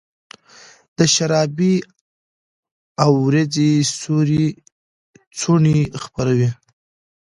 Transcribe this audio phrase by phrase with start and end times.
[0.97, 1.75] د شرابې
[3.05, 4.45] اوریځو سیوري
[5.39, 6.49] څوڼي خپروي